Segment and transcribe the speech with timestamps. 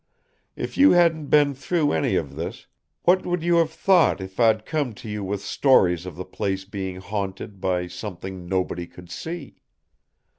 [0.55, 2.65] If you hadn't been through any of this,
[3.03, 6.65] what would you have thought if I'd come to you with stories of the place
[6.65, 9.61] being haunted by something nobody could see?